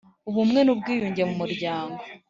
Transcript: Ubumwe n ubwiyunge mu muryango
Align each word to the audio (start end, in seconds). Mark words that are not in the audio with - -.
Ubumwe 0.29 0.59
n 0.63 0.69
ubwiyunge 0.73 1.21
mu 1.29 1.35
muryango 1.41 2.01